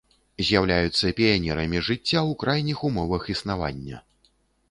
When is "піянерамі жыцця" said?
1.17-2.01